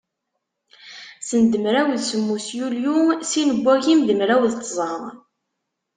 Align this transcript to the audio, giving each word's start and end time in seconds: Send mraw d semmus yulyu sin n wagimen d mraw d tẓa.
Send 1.27 1.51
mraw 1.63 1.87
d 1.99 2.01
semmus 2.07 2.47
yulyu 2.57 2.97
sin 3.29 3.49
n 3.57 3.61
wagimen 3.65 4.05
d 4.07 4.09
mraw 4.19 4.43
d 4.53 4.55
tẓa. 4.63 4.93